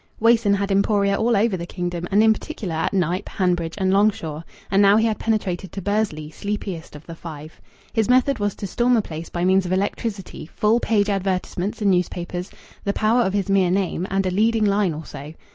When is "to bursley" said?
5.73-6.31